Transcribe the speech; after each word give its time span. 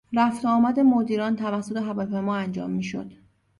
رفت 0.13 0.45
و 0.45 0.47
آمد 0.47 0.79
مدیران 0.79 1.35
توسط 1.35 1.75
هواپیما 1.77 2.35
انجام 2.35 2.69
میشد. 2.71 3.13